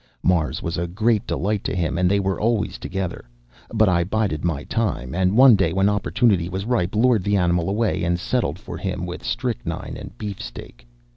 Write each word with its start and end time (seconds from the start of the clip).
Mars 0.23 0.63
was 0.63 0.79
a 0.79 0.87
great 0.87 1.27
delight 1.27 1.63
to 1.65 1.75
him, 1.75 1.95
and 1.95 2.09
they 2.09 2.19
were 2.19 2.41
always 2.41 2.79
together. 2.79 3.23
But 3.71 3.87
I 3.87 4.03
bided 4.03 4.43
my 4.43 4.63
time, 4.63 5.13
and 5.13 5.37
one 5.37 5.55
day, 5.55 5.73
when 5.73 5.89
opportunity 5.89 6.49
was 6.49 6.65
ripe, 6.65 6.95
lured 6.95 7.23
the 7.23 7.37
animal 7.37 7.69
away 7.69 8.03
and 8.03 8.19
settled 8.19 8.57
for 8.57 8.77
him 8.77 9.05
with 9.05 9.23
strychnine 9.23 9.97
and 9.97 10.17
beefsteak. 10.17 10.87